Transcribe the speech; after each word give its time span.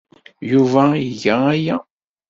Yuba 0.51 0.83
iga 1.09 1.35
aya. 1.53 1.75